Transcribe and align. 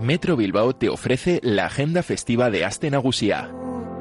Metro 0.00 0.36
Bilbao 0.36 0.76
te 0.76 0.88
ofrece 0.88 1.40
la 1.42 1.66
agenda 1.66 2.04
festiva 2.04 2.50
de 2.50 2.64
Aste 2.64 2.88
Nagusia. 2.88 3.50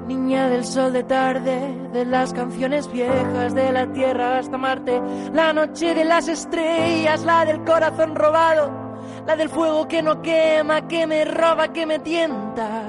Niña 0.08 0.48
del 0.48 0.64
sol 0.64 0.94
de 0.94 1.04
tarde, 1.04 1.60
de 1.92 2.06
las 2.06 2.34
canciones 2.34 2.92
viejas, 2.92 3.56
de 3.56 3.72
la 3.72 3.92
tierra 3.92 4.38
hasta 4.38 4.60
Marte, 4.60 5.02
la 5.34 5.54
noche 5.54 5.96
de 5.96 6.06
las 6.06 6.28
estrellas, 6.28 7.26
la 7.26 7.46
del 7.46 7.64
corazón 7.64 8.16
robado, 8.16 8.72
la 9.26 9.36
del 9.36 9.50
fuego 9.50 9.88
que 9.88 10.04
no 10.04 10.22
quema, 10.22 10.88
que 10.88 11.08
me 11.08 11.26
roba, 11.26 11.74
que 11.74 11.88
me 11.88 11.98
tienta. 11.98 12.84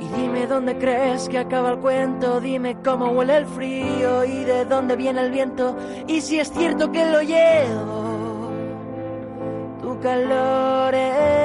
Y 0.00 0.20
dime 0.20 0.48
dónde 0.48 0.76
crees 0.76 1.28
que 1.28 1.38
acaba 1.38 1.70
el 1.70 1.78
cuento, 1.78 2.40
dime 2.40 2.76
cómo 2.84 3.10
huele 3.10 3.36
el 3.36 3.46
frío 3.46 4.24
y 4.24 4.44
de 4.44 4.64
dónde 4.64 4.96
viene 4.96 5.20
el 5.20 5.30
viento, 5.30 5.76
y 6.08 6.20
si 6.20 6.40
es 6.40 6.50
cierto 6.50 6.90
que 6.90 7.06
lo 7.06 7.22
llevo, 7.22 8.50
tu 9.80 10.00
calor 10.00 10.92
en 10.92 11.43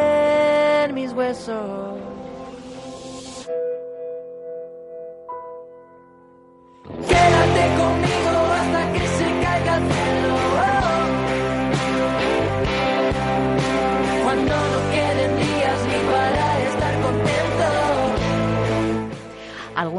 enemy's 0.89 1.13
whistle. 1.13 2.01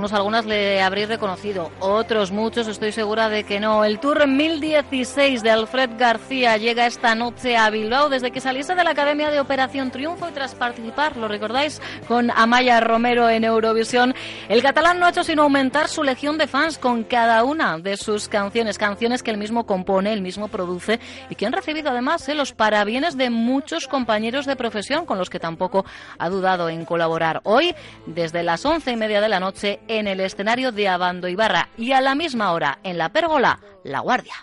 Algunos, 0.00 0.14
algunas 0.14 0.46
le 0.46 0.80
habréis 0.80 1.08
reconocido, 1.08 1.70
otros 1.78 2.32
muchos 2.32 2.66
estoy 2.68 2.90
segura 2.90 3.28
de 3.28 3.44
que 3.44 3.60
no. 3.60 3.84
El 3.84 3.98
Tour 3.98 4.26
1016 4.26 5.42
de 5.42 5.50
Alfred 5.50 5.90
García 5.98 6.56
llega 6.56 6.86
esta 6.86 7.14
noche 7.14 7.58
a 7.58 7.68
Bilbao 7.68 8.08
desde 8.08 8.30
que 8.30 8.40
saliese 8.40 8.74
de 8.74 8.82
la 8.82 8.92
Academia 8.92 9.30
de 9.30 9.40
Operación 9.40 9.90
Triunfo 9.90 10.26
y 10.26 10.32
tras 10.32 10.54
participar, 10.54 11.18
¿lo 11.18 11.28
recordáis? 11.28 11.82
Con 12.08 12.30
Amaya 12.30 12.80
Romero 12.80 13.28
en 13.28 13.44
Eurovisión. 13.44 14.14
El 14.48 14.62
catalán 14.62 14.98
no 14.98 15.04
ha 15.04 15.10
hecho 15.10 15.22
sino 15.22 15.42
aumentar 15.42 15.88
su 15.88 16.02
legión 16.02 16.38
de 16.38 16.46
fans 16.46 16.78
con 16.78 17.04
cada 17.04 17.44
una 17.44 17.76
de 17.76 17.98
sus 17.98 18.26
canciones, 18.26 18.78
canciones 18.78 19.22
que 19.22 19.32
él 19.32 19.36
mismo 19.36 19.66
compone, 19.66 20.14
él 20.14 20.22
mismo 20.22 20.48
produce 20.48 20.98
y 21.28 21.34
que 21.34 21.44
han 21.44 21.52
recibido 21.52 21.90
además 21.90 22.26
eh, 22.30 22.34
los 22.34 22.54
parabienes 22.54 23.18
de 23.18 23.28
muchos 23.28 23.86
compañeros 23.86 24.46
de 24.46 24.56
profesión 24.56 25.04
con 25.04 25.18
los 25.18 25.28
que 25.28 25.38
tampoco 25.38 25.84
ha 26.18 26.30
dudado 26.30 26.70
en 26.70 26.86
colaborar. 26.86 27.42
Hoy, 27.44 27.74
desde 28.06 28.42
las 28.42 28.64
once 28.64 28.92
y 28.92 28.96
media 28.96 29.20
de 29.20 29.28
la 29.28 29.40
noche, 29.40 29.80
en 29.90 30.06
el 30.06 30.20
escenario 30.20 30.70
de 30.70 30.88
Abando 30.88 31.26
Ibarra 31.26 31.68
y 31.76 31.90
a 31.90 32.00
la 32.00 32.14
misma 32.14 32.52
hora 32.52 32.78
en 32.84 32.96
la 32.96 33.08
pérgola 33.08 33.58
La 33.82 33.98
Guardia. 33.98 34.34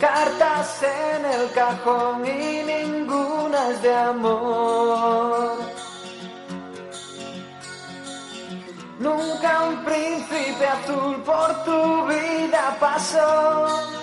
Cartas 0.00 0.82
en 0.82 1.24
el 1.24 1.52
cajón 1.52 2.26
y 2.26 2.62
ninguna 2.64 3.70
es 3.70 3.82
de 3.82 3.94
amor. 3.94 5.56
Nunca 8.98 9.62
un 9.68 9.84
príncipe 9.84 10.66
azul 10.66 11.22
por 11.22 11.64
tu 11.64 12.06
vida 12.08 12.76
pasó. 12.80 13.99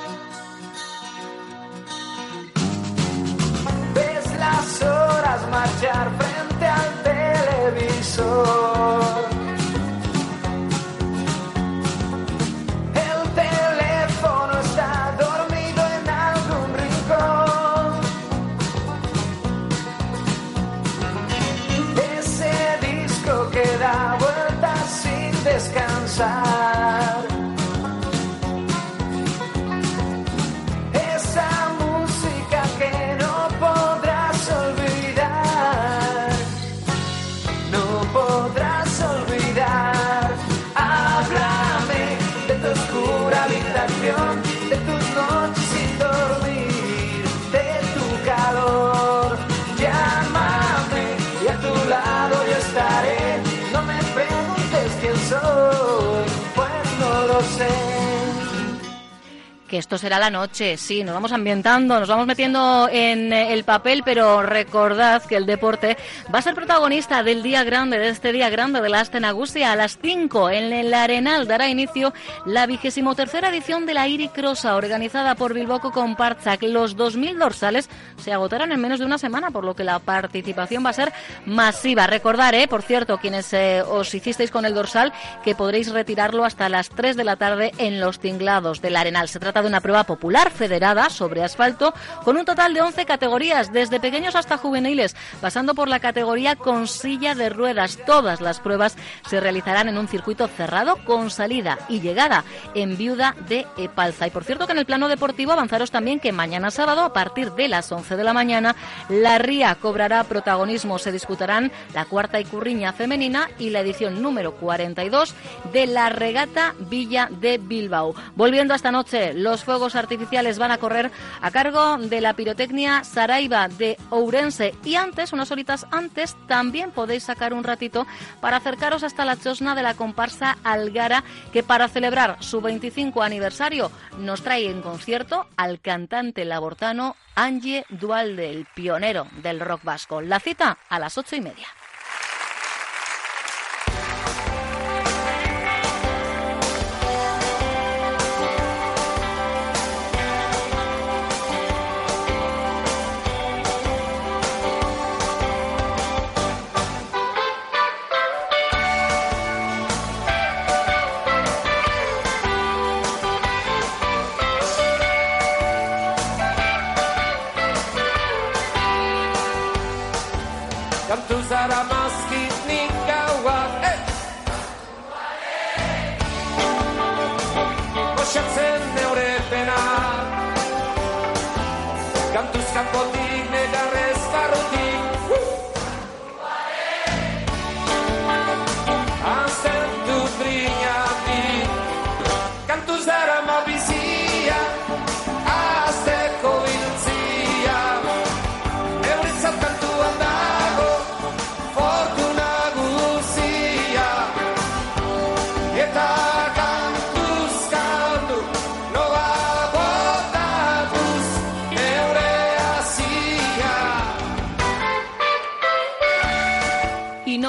Que 59.68 59.78
esto 59.78 59.98
será 59.98 60.18
la 60.18 60.30
noche, 60.30 60.78
sí, 60.78 61.04
nos 61.04 61.14
vamos 61.14 61.34
ambientando, 61.34 62.00
nos 62.00 62.08
vamos 62.08 62.26
metiendo 62.26 62.88
en 62.90 63.34
eh, 63.34 63.52
el 63.52 63.66
papel, 63.66 64.02
pero 64.06 64.42
recordad 64.42 65.22
que 65.24 65.36
el 65.36 65.46
deporte 65.46 65.98
va 66.34 66.40
a 66.40 66.42
ser 66.42 66.56
protagonista 66.56 67.22
del 67.22 67.44
día 67.44 67.66
grande, 67.66 68.00
de 68.00 68.08
este 68.08 68.32
día 68.32 68.50
grande 68.50 68.80
de 68.80 68.88
la 68.88 69.02
Astenagusia. 69.02 69.74
A 69.74 69.76
las 69.76 69.98
5 70.02 70.52
en 70.52 70.72
el 70.72 70.94
Arenal 70.94 71.48
dará 71.48 71.68
inicio 71.68 72.14
la 72.46 72.66
vigésimo 72.66 73.14
tercera 73.14 73.50
edición 73.50 73.86
de 73.86 73.94
la 73.94 74.08
Iri 74.08 74.30
Crossa, 74.30 74.78
organizada 74.78 75.36
por 75.36 75.54
Bilboco 75.54 75.92
con 75.92 76.16
Parchak. 76.16 76.64
Los 76.64 76.96
2.000 76.96 77.38
dorsales 77.38 77.90
se 78.24 78.32
agotarán 78.32 78.72
en 78.72 78.80
menos 78.80 79.00
de 79.00 79.06
una 79.06 79.18
semana, 79.18 79.52
por 79.52 79.66
lo 79.66 79.76
que 79.76 79.84
la 79.84 80.00
participación 80.00 80.86
va 80.86 80.92
a 80.92 80.94
ser 80.94 81.12
masiva. 81.46 82.08
Recordar, 82.08 82.56
eh, 82.56 82.70
por 82.70 82.84
cierto, 82.84 83.18
quienes 83.18 83.52
eh, 83.52 83.82
os 83.82 84.14
hicisteis 84.14 84.50
con 84.50 84.64
el 84.64 84.74
dorsal, 84.74 85.12
que 85.44 85.56
podréis 85.56 85.92
retirarlo 85.92 86.46
hasta 86.46 86.70
las 86.70 86.90
3 86.90 87.18
de 87.18 87.24
la 87.26 87.36
tarde 87.36 87.74
en 87.78 88.00
los 88.00 88.20
tinglados 88.20 88.82
del 88.82 88.96
Arenal. 88.96 89.28
Se 89.28 89.40
trata 89.40 89.57
de 89.62 89.68
una 89.68 89.82
prueba 89.82 90.04
popular 90.04 90.52
federada 90.52 91.10
sobre 91.10 91.44
asfalto 91.44 91.94
con 92.24 92.38
un 92.38 92.46
total 92.46 92.74
de 92.74 92.82
11 92.82 93.06
categorías, 93.06 93.72
desde 93.72 94.00
pequeños 94.00 94.36
hasta 94.36 94.58
juveniles, 94.58 95.16
pasando 95.42 95.76
por 95.76 95.88
la 95.88 96.00
categoría 96.00 96.56
con 96.56 96.88
silla 96.88 97.36
de 97.36 97.50
ruedas. 97.50 97.98
Todas 98.06 98.42
las 98.42 98.60
pruebas 98.60 98.96
se 99.28 99.40
realizarán 99.40 99.90
en 99.90 99.98
un 99.98 100.08
circuito 100.08 100.48
cerrado 100.48 100.98
con 101.06 101.30
salida 101.30 101.78
y 101.90 102.00
llegada 102.00 102.44
en 102.74 102.98
Viuda 102.98 103.36
de 103.48 103.66
Epalza. 103.78 104.28
Y 104.28 104.32
por 104.32 104.44
cierto 104.44 104.66
que 104.66 104.74
en 104.74 104.80
el 104.80 104.86
plano 104.86 105.08
deportivo 105.08 105.52
avanzaros 105.52 105.92
también 105.92 106.20
que 106.20 106.32
mañana 106.32 106.72
sábado 106.72 107.04
a 107.04 107.14
partir 107.14 107.52
de 107.54 107.68
las 107.68 107.92
11 107.92 108.16
de 108.16 108.24
la 108.24 108.34
mañana 108.34 108.76
la 109.10 109.38
Ría 109.38 109.76
cobrará 109.76 110.24
protagonismo. 110.24 111.00
Se 111.00 111.12
disputarán 111.12 111.72
la 111.94 112.06
cuarta 112.06 112.40
Icurriña 112.40 112.94
femenina 112.94 113.50
y 113.60 113.70
la 113.70 113.82
edición 113.82 114.22
número 114.22 114.54
42 114.56 115.34
de 115.72 115.88
la 115.88 116.10
regata 116.10 116.76
Villa 116.80 117.30
de 117.32 117.58
Bilbao. 117.58 118.16
Volviendo 118.36 118.74
a 118.74 118.78
esta 118.78 118.92
noche, 118.92 119.34
los 119.48 119.64
fuegos 119.64 119.96
artificiales 119.96 120.60
van 120.60 120.72
a 120.72 120.78
correr 120.78 121.10
a 121.42 121.52
cargo 121.52 121.98
de 121.98 122.20
la 122.20 122.34
pirotecnia 122.34 123.06
Saraiva 123.06 123.70
de 123.70 123.98
Ourense 124.10 124.76
y 124.84 124.96
antes, 124.96 125.32
unas 125.32 125.52
horitas 125.52 125.88
antes, 125.92 126.36
también 126.48 126.92
podéis 126.92 127.24
sacar 127.24 127.54
un 127.54 127.64
ratito 127.64 128.06
para 128.42 128.58
acercaros 128.58 129.04
hasta 129.04 129.24
la 129.24 129.38
chosna 129.38 129.74
de 129.74 129.84
la 129.84 129.94
comparsa 129.94 130.58
Algara 130.66 131.24
que 131.54 131.64
para 131.64 131.88
celebrar 131.88 132.36
su 132.44 132.60
25 132.60 133.24
aniversario 133.24 133.90
nos 134.20 134.42
trae 134.42 134.70
en 134.70 134.82
concierto 134.82 135.48
al 135.56 135.80
cantante 135.80 136.44
labortano 136.44 137.16
Angie 137.36 137.86
Dualde, 137.90 138.50
el 138.50 138.66
pionero 138.76 139.28
del 139.42 139.62
rock 139.62 139.84
vasco. 139.84 140.22
La 140.22 140.40
cita 140.40 140.78
a 140.90 141.00
las 141.00 141.18
ocho 141.18 141.36
y 141.36 141.42
media. 141.42 141.68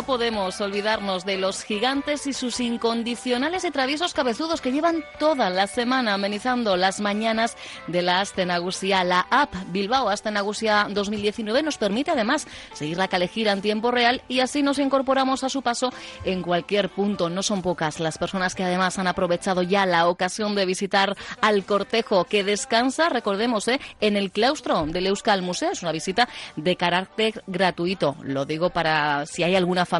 Podemos 0.08 0.58
olvidarnos 0.62 1.26
de 1.26 1.36
los 1.36 1.64
gigantes 1.64 2.26
y 2.26 2.32
sus 2.32 2.60
incondicionales 2.60 3.64
y 3.64 3.70
traviesos 3.70 4.14
cabezudos 4.14 4.62
que 4.62 4.72
llevan 4.72 5.04
toda 5.18 5.50
la 5.50 5.66
semana 5.66 6.14
amenizando 6.14 6.78
las 6.78 6.98
mañanas 7.00 7.58
de 7.88 8.00
la 8.00 8.22
Astenagusia. 8.22 9.04
La 9.04 9.26
app 9.30 9.54
Bilbao 9.66 10.08
Astenagusia 10.08 10.86
2019 10.88 11.62
nos 11.62 11.76
permite 11.76 12.10
además 12.10 12.46
seguir 12.72 12.96
la 12.96 13.08
calejira 13.08 13.52
en 13.52 13.60
tiempo 13.60 13.90
real 13.90 14.22
y 14.28 14.40
así 14.40 14.62
nos 14.62 14.78
incorporamos 14.78 15.44
a 15.44 15.50
su 15.50 15.60
paso 15.60 15.92
en 16.24 16.40
cualquier 16.40 16.88
punto. 16.88 17.28
No 17.28 17.42
son 17.42 17.60
pocas 17.60 18.00
las 18.00 18.16
personas 18.16 18.54
que 18.54 18.64
además 18.64 18.98
han 18.98 19.08
aprovechado 19.08 19.60
ya 19.60 19.84
la 19.84 20.08
ocasión 20.08 20.54
de 20.54 20.64
visitar 20.64 21.18
al 21.42 21.66
cortejo 21.66 22.24
que 22.24 22.44
descansa, 22.44 23.10
recordemos, 23.10 23.68
¿eh? 23.68 23.78
en 24.00 24.16
el 24.16 24.30
claustro 24.30 24.86
del 24.86 25.08
Euskal 25.08 25.42
Museo. 25.42 25.72
Es 25.72 25.82
una 25.82 25.92
visita 25.92 26.30
de 26.56 26.76
carácter 26.76 27.44
gratuito. 27.46 28.16
Lo 28.22 28.46
digo 28.46 28.70
para 28.70 29.26
si 29.26 29.42
hay 29.42 29.54
alguna 29.54 29.84
familia 29.84 29.97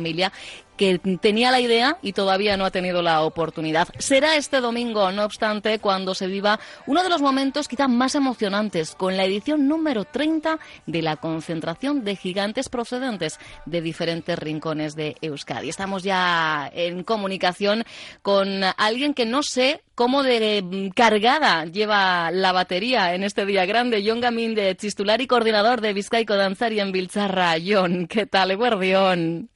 que 0.79 0.99
tenía 1.21 1.50
la 1.50 1.61
idea 1.61 1.99
y 2.00 2.15
todavía 2.15 2.56
no 2.56 2.65
ha 2.65 2.71
tenido 2.71 3.03
la 3.03 3.23
oportunidad. 3.23 3.89
Será 3.99 4.37
este 4.37 4.61
domingo, 4.61 5.12
no 5.12 5.25
obstante, 5.25 5.81
cuando 5.81 6.15
se 6.15 6.29
viva 6.29 6.59
uno 6.87 7.03
de 7.03 7.11
los 7.11 7.21
momentos 7.21 7.69
quizá 7.69 7.89
más 7.89 8.15
emocionantes, 8.15 8.95
con 8.95 9.17
la 9.17 9.25
edición 9.25 9.69
número 9.69 10.05
30 10.05 10.59
de 10.87 11.03
la 11.03 11.17
concentración 11.17 12.05
de 12.05 12.17
gigantes 12.17 12.71
procedentes 12.71 13.39
de 13.67 13.83
diferentes 13.83 14.39
rincones 14.39 14.95
de 14.95 15.17
Euskadi. 15.21 15.69
Estamos 15.69 16.05
ya 16.05 16.71
en 16.73 17.03
comunicación 17.03 17.85
con 18.23 18.62
alguien 18.77 19.15
que 19.15 19.27
no 19.27 19.43
sé 19.43 19.83
cómo 19.97 20.23
de 20.23 20.93
cargada 20.94 21.65
lleva 21.65 22.31
la 22.31 22.53
batería 22.53 23.15
en 23.15 23.25
este 23.25 23.44
día 23.44 23.67
grande. 23.67 24.05
John 24.06 24.21
Gamín 24.21 24.55
de 24.55 24.77
Chistular 24.77 25.21
y 25.21 25.27
coordinador 25.27 25.81
de 25.81 25.93
Vizcaico 25.93 26.37
Danzari 26.37 26.79
en 26.79 26.93
Bilzarra. 26.93 27.56
John, 27.65 28.06
¿qué 28.06 28.27
tal? 28.27 28.53
Eguerdión. 28.53 29.51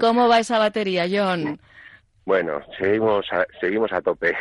¿Cómo 0.00 0.28
va 0.28 0.40
esa 0.40 0.58
batería, 0.58 1.06
John? 1.10 1.58
Bueno, 2.24 2.60
seguimos 2.76 3.24
a, 3.32 3.46
seguimos 3.60 3.92
a 3.92 4.00
tope. 4.00 4.34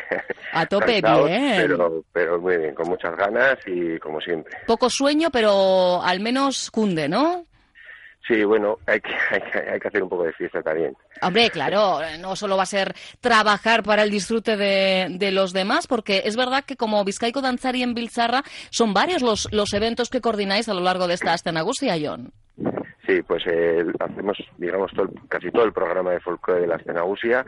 A 0.53 0.65
tope, 0.65 1.01
Cansados, 1.01 1.29
bien. 1.29 1.53
Pero, 1.55 2.03
pero 2.11 2.41
muy 2.41 2.57
bien, 2.57 2.73
con 2.73 2.89
muchas 2.89 3.15
ganas 3.15 3.57
y 3.67 3.99
como 3.99 4.19
siempre. 4.19 4.57
Poco 4.65 4.89
sueño, 4.89 5.29
pero 5.31 6.01
al 6.01 6.19
menos 6.19 6.71
cunde, 6.71 7.07
¿no? 7.07 7.45
Sí, 8.27 8.43
bueno, 8.43 8.79
hay 8.87 8.99
que, 9.01 9.13
hay 9.31 9.41
que, 9.41 9.69
hay 9.71 9.79
que 9.79 9.87
hacer 9.87 10.01
un 10.01 10.09
poco 10.09 10.23
de 10.23 10.33
fiesta 10.33 10.63
también. 10.63 10.97
Hombre, 11.21 11.51
claro, 11.51 11.99
no 12.19 12.35
solo 12.35 12.57
va 12.57 12.63
a 12.63 12.67
ser 12.67 12.95
trabajar 13.21 13.83
para 13.83 14.01
el 14.01 14.09
disfrute 14.09 14.57
de, 14.57 15.07
de 15.11 15.31
los 15.31 15.53
demás, 15.53 15.85
porque 15.85 16.23
es 16.25 16.35
verdad 16.35 16.63
que 16.63 16.77
como 16.77 17.03
Vizcaico 17.03 17.41
Danzari 17.41 17.83
en 17.83 17.93
Bilzarra 17.93 18.43
son 18.71 18.95
varios 18.95 19.21
los, 19.21 19.47
los 19.51 19.73
eventos 19.73 20.09
que 20.09 20.21
coordináis 20.21 20.67
a 20.69 20.73
lo 20.73 20.81
largo 20.81 21.07
de 21.07 21.13
esta 21.13 21.33
Astenagusia, 21.33 21.97
John. 22.01 22.33
Sí, 23.05 23.21
pues 23.21 23.43
eh, 23.45 23.85
hacemos, 23.99 24.37
digamos, 24.57 24.91
todo 24.93 25.09
casi 25.27 25.51
todo 25.51 25.65
el 25.65 25.73
programa 25.73 26.11
de 26.11 26.19
folclore 26.19 26.61
de 26.61 26.67
la 26.67 26.77
Escenagusia, 26.77 27.45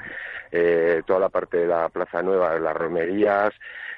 eh, 0.52 1.02
toda 1.06 1.20
la 1.20 1.30
parte 1.30 1.58
de 1.58 1.68
la 1.68 1.90
Plaza 1.90 2.22
Nueva, 2.22 2.60
las 2.60 2.76
romerías, 2.76 3.54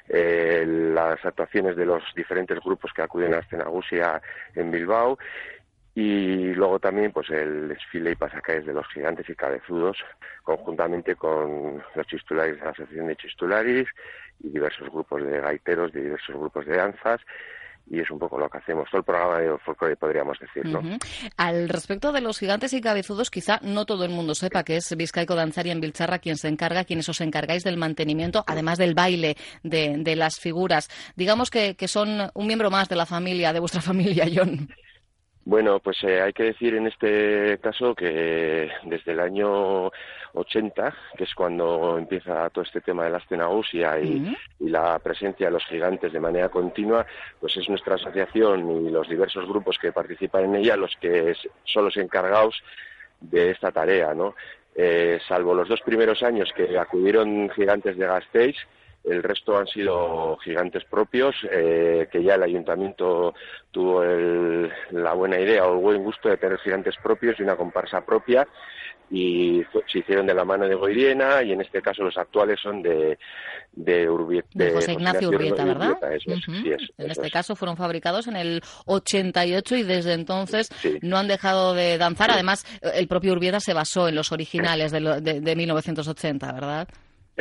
eh, 0.08 0.64
las 0.66 1.24
actuaciones 1.24 1.76
de 1.76 1.84
los 1.84 2.02
diferentes 2.16 2.58
grupos 2.60 2.92
que 2.94 3.02
acuden 3.02 3.34
a 3.34 3.36
la 3.36 3.42
Escenagusia 3.42 4.22
en 4.54 4.70
Bilbao 4.70 5.18
y 5.94 6.54
luego 6.54 6.78
también 6.78 7.12
pues 7.12 7.28
el 7.30 7.68
desfile 7.68 8.12
y 8.12 8.16
pasacalles 8.16 8.64
de 8.64 8.72
los 8.72 8.86
gigantes 8.88 9.28
y 9.28 9.34
cabezudos 9.34 9.98
conjuntamente 10.42 11.16
con 11.16 11.82
los 11.94 12.06
chistularis 12.06 12.60
la 12.60 12.70
Asociación 12.70 13.08
de 13.08 13.16
Chistularis 13.16 13.88
y 14.40 14.48
diversos 14.48 14.88
grupos 14.88 15.22
de 15.24 15.40
gaiteros, 15.40 15.92
de 15.92 16.02
diversos 16.02 16.36
grupos 16.36 16.64
de 16.64 16.76
danzas 16.76 17.20
y 17.90 18.00
es 18.00 18.10
un 18.10 18.18
poco 18.20 18.38
lo 18.38 18.48
que 18.48 18.58
hacemos, 18.58 18.88
todo 18.88 18.98
el 18.98 19.04
programa 19.04 19.38
de 19.38 19.58
folclore 19.58 19.96
podríamos 19.96 20.38
decir, 20.38 20.64
¿no? 20.64 20.80
Al 21.36 21.68
respecto 21.68 22.12
de 22.12 22.20
los 22.20 22.38
gigantes 22.38 22.72
y 22.72 22.80
cabezudos, 22.80 23.30
quizá 23.30 23.58
no 23.62 23.84
todo 23.84 24.04
el 24.04 24.10
mundo 24.12 24.36
sepa 24.36 24.62
que 24.62 24.76
es 24.76 24.96
Vizcaico 24.96 25.34
Danzari 25.34 25.70
en 25.70 25.80
Bilzarra 25.80 26.20
quien 26.20 26.36
se 26.36 26.46
encarga, 26.46 26.84
quienes 26.84 27.08
os 27.08 27.20
encargáis 27.20 27.64
del 27.64 27.76
mantenimiento, 27.76 28.44
además 28.46 28.78
del 28.78 28.94
baile 28.94 29.36
de, 29.64 29.96
de 29.98 30.16
las 30.16 30.38
figuras. 30.38 30.88
Digamos 31.16 31.50
que, 31.50 31.74
que 31.74 31.88
son 31.88 32.30
un 32.32 32.46
miembro 32.46 32.70
más 32.70 32.88
de 32.88 32.96
la 32.96 33.06
familia, 33.06 33.52
de 33.52 33.58
vuestra 33.58 33.80
familia, 33.80 34.26
John. 34.32 34.68
Bueno, 35.50 35.80
pues 35.80 35.96
eh, 36.04 36.20
hay 36.22 36.32
que 36.32 36.44
decir 36.44 36.76
en 36.76 36.86
este 36.86 37.58
caso 37.60 37.92
que 37.92 38.70
desde 38.84 39.10
el 39.10 39.18
año 39.18 39.90
80, 40.32 40.94
que 41.16 41.24
es 41.24 41.34
cuando 41.34 41.98
empieza 41.98 42.48
todo 42.50 42.62
este 42.62 42.80
tema 42.80 43.02
de 43.02 43.10
la 43.10 43.16
Astenagusia 43.16 43.98
y, 43.98 44.32
la 44.60 44.96
presencia 45.00 45.46
de 45.46 45.52
los 45.52 45.64
gigantes 45.64 46.12
de 46.12 46.20
manera 46.20 46.50
continua, 46.50 47.04
pues 47.40 47.56
es 47.56 47.68
nuestra 47.68 47.96
asociación 47.96 48.86
y 48.86 48.90
los 48.90 49.08
diversos 49.08 49.48
grupos 49.48 49.76
que 49.76 49.90
participan 49.90 50.44
en 50.44 50.54
ella 50.54 50.76
los 50.76 50.94
que 51.00 51.34
son 51.64 51.86
los 51.86 51.96
encargados 51.96 52.62
de 53.20 53.50
esta 53.50 53.72
tarea, 53.72 54.14
¿no? 54.14 54.36
Eh, 54.76 55.18
salvo 55.26 55.52
los 55.52 55.68
dos 55.68 55.80
primeros 55.80 56.22
años 56.22 56.52
que 56.54 56.78
acudieron 56.78 57.50
gigantes 57.50 57.96
de 57.96 58.06
Gasteiz, 58.06 58.56
el 59.04 59.22
resto 59.22 59.56
han 59.56 59.66
sido 59.66 60.36
gigantes 60.44 60.84
propios, 60.84 61.34
eh, 61.50 62.08
que 62.12 62.22
ya 62.22 62.34
el 62.34 62.42
ayuntamiento 62.42 63.34
tuvo 63.70 64.02
el- 64.02 64.70
la 64.90 65.14
buena 65.14 65.38
idea 65.40 65.66
o 65.66 65.72
el 65.74 65.78
buen 65.80 66.02
gusto 66.04 66.28
de 66.28 66.36
tener 66.36 66.58
gigantes 66.58 66.94
propios 67.02 67.38
y 67.38 67.42
una 67.42 67.56
comparsa 67.56 68.04
propia 68.04 68.46
y 69.12 69.62
fue- 69.72 69.82
se 69.90 69.98
hicieron 70.00 70.26
de 70.26 70.34
la 70.34 70.44
mano 70.44 70.68
de 70.68 70.74
Goiriena 70.76 71.42
y 71.42 71.52
en 71.52 71.60
este 71.62 71.82
caso 71.82 72.04
los 72.04 72.16
actuales 72.16 72.60
son 72.62 72.82
de 72.82 73.18
de, 73.72 74.08
Urbi- 74.10 74.42
De 74.52 74.72
José 74.72 74.92
Ignacio 74.92 75.28
Urbieta, 75.28 75.64
¿verdad? 75.64 75.96
eso 76.12 76.32
es, 76.32 76.48
Ujú. 76.48 76.56
sí, 76.58 76.70
es, 76.72 76.82
en 76.98 77.10
eso 77.10 77.12
este 77.12 77.26
es. 77.28 77.32
caso 77.32 77.54
fueron 77.56 77.76
fabricados 77.76 78.26
en 78.26 78.34
el 78.36 78.62
88 78.86 79.76
y 79.76 79.82
desde 79.84 80.12
entonces 80.12 80.68
Sí. 80.82 80.98
no 81.02 81.16
han 81.16 81.28
dejado 81.28 81.72
de 81.74 81.96
danzar. 81.96 82.30
Sí. 82.30 82.34
Además, 82.34 82.66
el 82.82 83.06
propio 83.08 83.32
Urbieta 83.32 83.60
se 83.60 83.72
basó 83.72 84.08
en 84.08 84.16
los 84.16 84.32
originales 84.32 84.90
de, 84.92 85.00
lo- 85.00 85.20
de- 85.20 85.40
de 85.40 85.56
1980, 85.56 86.52
¿verdad? 86.52 86.88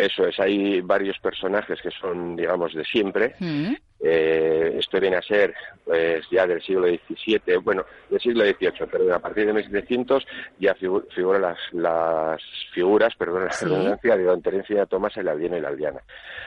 Eso 0.05 0.25
es, 0.27 0.39
hay 0.39 0.81
varios 0.81 1.19
personajes 1.19 1.81
que 1.81 1.91
son, 1.91 2.35
digamos, 2.35 2.73
de 2.73 2.85
siempre. 2.85 3.35
Mm. 3.39 3.73
Eh, 4.01 4.77
esto 4.79 4.99
viene 4.99 5.17
a 5.17 5.21
ser, 5.21 5.53
pues, 5.83 6.23
ya 6.31 6.47
del 6.47 6.61
siglo 6.61 6.87
XVII, 6.87 7.57
bueno, 7.61 7.83
del 8.09 8.19
siglo 8.21 8.45
XVIII, 8.45 8.87
pero 8.89 9.13
a 9.13 9.19
partir 9.19 9.45
de 9.45 9.51
1700 9.53 10.25
ya 10.57 10.73
figu- 10.75 11.05
figuran 11.13 11.41
las, 11.41 11.57
las 11.73 12.41
figuras, 12.73 13.13
perdón 13.17 13.45
la 13.45 13.51
Sí. 13.51 13.65
redundancia, 13.65 14.15
de 14.15 14.23
Don 14.23 14.41
Terencia 14.41 14.85
Tomás, 14.85 15.17
el 15.17 15.27
aldeano 15.27 15.57
y 15.57 15.61
la 15.61 15.67
aldeana. 15.69 16.01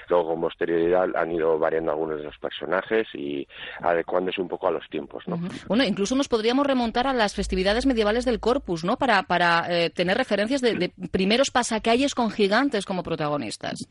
Luego, 0.09 0.29
con 0.31 0.41
posterioridad, 0.41 1.09
han 1.15 1.33
ido 1.33 1.59
variando 1.59 1.91
algunos 1.93 2.19
de 2.19 2.25
los 2.25 2.39
personajes 2.39 3.07
y 3.15 3.47
adecuándose 3.81 4.41
un 4.41 4.49
poco 4.49 4.69
a 4.69 4.71
los 4.71 4.89
tiempos, 4.89 5.23
¿no? 5.29 5.39
Bueno, 5.69 5.85
incluso 5.85 6.15
nos 6.17 6.29
podríamos 6.29 6.67
remontar 6.67 7.07
a 7.07 7.13
las 7.13 7.35
festividades 7.35 7.85
medievales 7.87 8.25
del 8.25 8.41
Corpus, 8.41 8.85
¿no? 8.85 8.97
Para, 8.97 9.23
para 9.25 9.67
eh, 9.69 9.91
tener 9.91 10.17
referencias 10.17 10.61
de, 10.63 10.75
de 10.75 10.93
primeros 11.11 11.51
pasacalles 11.51 12.15
con 12.15 12.31
gigantes 12.31 12.87
como 12.87 13.03
protagonistas. 13.03 13.87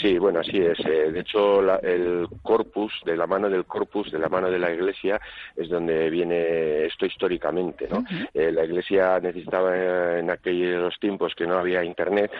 Sí, 0.00 0.18
bueno, 0.18 0.40
así 0.40 0.58
es. 0.58 0.78
Eh, 0.86 1.10
de 1.10 1.20
hecho, 1.20 1.60
la- 1.62 1.76
el 1.76 2.26
corpus, 2.42 2.92
de 3.04 3.16
la 3.16 3.26
mano 3.26 3.48
del 3.50 3.64
corpus, 3.64 4.10
de 4.12 4.18
la 4.18 4.28
mano 4.28 4.50
de 4.50 4.58
la 4.58 4.70
iglesia, 4.72 5.20
es 5.56 5.68
donde 5.68 6.08
viene 6.10 6.84
esto 6.86 7.06
históricamente, 7.06 7.88
¿no? 7.90 8.04
Eh, 8.34 8.52
la 8.52 8.64
iglesia 8.64 9.18
necesitaba 9.20 10.18
en 10.18 10.30
aquellos 10.30 10.98
tiempos 11.00 11.34
que 11.34 11.46
no 11.46 11.58
había 11.58 11.82
internet 11.84 12.30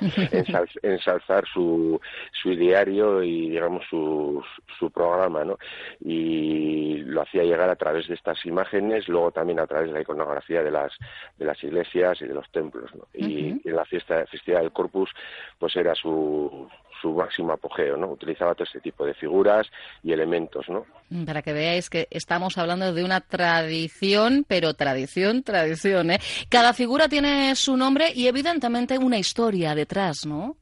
ensal- 0.32 0.68
ensalzar 0.82 1.44
su, 1.52 2.00
su 2.40 2.52
ideario 2.52 3.22
y, 3.22 3.50
digamos, 3.50 3.84
su, 3.88 4.42
su 4.78 4.90
programa, 4.90 5.44
¿no? 5.44 5.58
Y 6.00 6.98
lo 6.98 7.22
hacía 7.22 7.42
llegar 7.44 7.68
a 7.68 7.76
través 7.76 8.08
de 8.08 8.14
estas 8.14 8.44
imágenes, 8.46 9.08
luego 9.08 9.30
también 9.32 9.58
a 9.60 9.66
través 9.66 9.88
de 9.88 9.94
la 9.94 10.00
iconografía 10.02 10.62
de 10.62 10.70
las, 10.70 10.92
de 11.38 11.44
las 11.44 11.62
iglesias 11.64 12.20
y 12.22 12.26
de 12.26 12.34
los 12.34 12.48
templos, 12.50 12.94
¿no? 12.94 13.06
Y, 13.14 13.60
y 13.64 13.68
en 13.68 13.76
la 13.76 13.84
fiesta, 13.84 14.24
festividad 14.26 14.60
del 14.60 14.72
corpus, 14.72 15.10
pues 15.58 15.74
era 15.76 15.94
su, 15.94 16.68
su 17.02 17.12
máximo 17.12 17.52
apogeo, 17.52 17.96
¿no? 17.96 18.08
Utilizaba 18.08 18.54
todo 18.54 18.64
este 18.64 18.80
tipo 18.80 19.04
de 19.04 19.14
figuras 19.14 19.66
y 20.02 20.12
elementos, 20.12 20.68
¿no? 20.68 20.86
Mm, 21.10 21.24
Para 21.24 21.42
que 21.42 21.52
veáis 21.52 21.90
que 21.90 22.06
estamos 22.10 22.56
hablando 22.56 22.94
de 22.94 23.04
una 23.04 23.20
tradición, 23.20 24.46
pero 24.46 24.74
tradición, 24.74 25.42
tradición, 25.42 26.12
¿eh? 26.12 26.20
Cada 26.48 26.72
figura 26.72 27.08
tiene 27.08 27.54
su 27.56 27.76
nombre 27.76 28.12
y 28.14 28.28
evidentemente 28.28 28.96
una 28.98 29.18
historia 29.18 29.74
detrás, 29.74 30.24
¿no? 30.24 30.56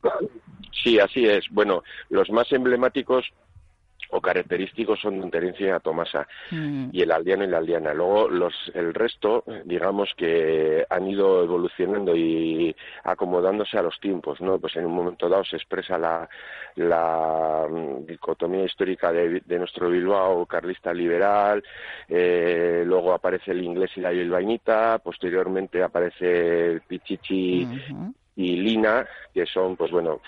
Sí, 0.82 0.98
así 0.98 1.26
es. 1.26 1.44
Bueno, 1.50 1.82
los 2.08 2.30
más 2.30 2.50
emblemáticos 2.52 3.26
o 4.10 4.20
característicos 4.20 5.00
son 5.00 5.20
Don 5.20 5.30
Terencia 5.30 5.76
y 5.76 5.80
Tomasa 5.80 6.26
Mm. 6.50 6.88
y 6.92 7.02
el 7.02 7.12
aldeano 7.12 7.44
y 7.44 7.48
la 7.48 7.58
aldeana. 7.58 7.94
Luego 7.94 8.28
los, 8.28 8.54
el 8.74 8.92
resto, 8.94 9.44
digamos 9.64 10.12
que 10.16 10.84
han 10.88 11.06
ido 11.08 11.44
evolucionando 11.44 12.16
y 12.16 12.74
acomodándose 13.04 13.78
a 13.78 13.82
los 13.82 13.98
tiempos, 14.00 14.40
¿no? 14.40 14.58
Pues 14.58 14.76
en 14.76 14.86
un 14.86 14.94
momento 14.94 15.28
dado 15.28 15.44
se 15.44 15.56
expresa 15.56 15.98
la, 15.98 16.28
la 16.76 17.66
mm, 17.68 18.06
dicotomía 18.06 18.64
histórica 18.64 19.12
de, 19.12 19.40
de 19.44 19.58
nuestro 19.58 19.90
Bilbao 19.90 20.46
carlista 20.46 20.92
liberal, 20.92 21.62
eh, 22.08 22.82
luego 22.86 23.12
aparece 23.12 23.52
el 23.52 23.62
inglés 23.62 23.90
y 23.96 24.00
la 24.00 24.10
bilbainita, 24.10 24.98
posteriormente 24.98 25.82
aparece 25.82 26.72
el 26.72 26.80
pichichi 26.82 27.66
y 28.36 28.56
Lina, 28.56 29.06
que 29.34 29.46
son, 29.46 29.76
pues 29.76 29.90
bueno, 29.90 30.20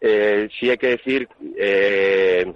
eh, 0.00 0.48
sí 0.58 0.70
hay 0.70 0.78
que 0.78 0.88
decir 0.88 1.28
eh, 1.56 2.52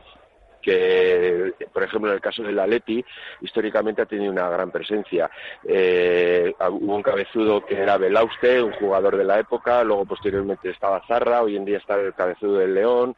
que, 0.66 1.52
por 1.72 1.84
ejemplo, 1.84 2.10
en 2.10 2.16
el 2.16 2.20
caso 2.20 2.42
del 2.42 2.58
Atleti, 2.58 3.04
históricamente 3.40 4.02
ha 4.02 4.06
tenido 4.06 4.32
una 4.32 4.48
gran 4.48 4.72
presencia. 4.72 5.30
Eh, 5.62 6.52
hubo 6.58 6.96
un 6.96 7.02
cabezudo 7.02 7.64
que 7.64 7.76
era 7.76 7.96
Belauste, 7.96 8.60
un 8.60 8.72
jugador 8.72 9.16
de 9.16 9.24
la 9.24 9.38
época, 9.38 9.84
luego 9.84 10.04
posteriormente 10.06 10.70
estaba 10.70 11.06
Zarra, 11.06 11.42
hoy 11.42 11.56
en 11.56 11.64
día 11.64 11.78
está 11.78 11.94
el 11.94 12.14
cabezudo 12.14 12.58
del 12.58 12.74
León, 12.74 13.14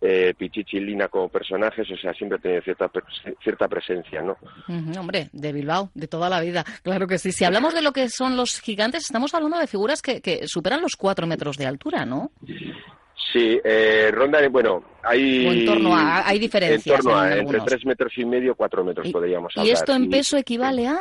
eh, 0.00 0.34
Pichichi 0.36 0.78
Lina 0.78 1.08
como 1.08 1.28
personajes, 1.28 1.90
o 1.90 1.96
sea, 1.96 2.12
siempre 2.12 2.38
ha 2.38 2.40
tenido 2.40 2.62
cierta, 2.62 2.90
cierta 3.42 3.66
presencia, 3.66 4.22
¿no? 4.22 4.36
hombre, 5.00 5.30
de 5.32 5.52
Bilbao, 5.52 5.90
de 5.94 6.06
toda 6.06 6.28
la 6.28 6.40
vida, 6.40 6.64
claro 6.82 7.08
que 7.08 7.18
sí. 7.18 7.32
Si 7.32 7.44
hablamos 7.44 7.74
de 7.74 7.82
lo 7.82 7.92
que 7.92 8.08
son 8.08 8.36
los 8.36 8.60
gigantes, 8.60 9.04
estamos 9.04 9.34
hablando 9.34 9.58
de 9.58 9.66
figuras 9.66 10.02
que, 10.02 10.20
que 10.20 10.46
superan 10.46 10.82
los 10.82 10.94
cuatro 10.94 11.26
metros 11.26 11.56
de 11.56 11.66
altura, 11.66 12.04
¿no? 12.04 12.30
Sí, 12.46 12.73
eh, 13.34 14.10
ronda, 14.12 14.46
bueno, 14.48 14.84
hay... 15.02 15.46
en 15.46 15.66
torno 15.66 15.94
a, 15.94 16.26
hay 16.26 16.38
diferencias. 16.38 16.86
En 16.86 17.04
torno 17.04 17.18
a, 17.18 17.36
entre 17.36 17.60
tres 17.60 17.84
metros 17.84 18.12
y 18.16 18.24
medio, 18.24 18.54
cuatro 18.54 18.84
metros, 18.84 19.10
podríamos 19.10 19.52
hablar. 19.56 19.68
¿Y 19.68 19.72
esto 19.72 19.92
en 19.94 20.08
peso 20.08 20.36
equivale 20.36 20.86
a...? 20.86 20.98